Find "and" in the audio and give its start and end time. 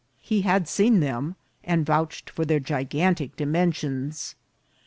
1.63-1.85